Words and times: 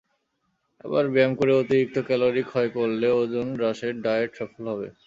আবার 0.85 1.05
ব্যায়াম 1.13 1.33
করে 1.39 1.51
অতিরিক্ত 1.55 1.97
ক্যালরি 2.07 2.43
ক্ষয় 2.43 2.69
করলে 2.77 3.07
ওজন 3.19 3.47
হ্রাসের 3.55 3.93
ডায়েট 4.05 4.31
সফল 4.39 4.63
হবে। 4.71 4.87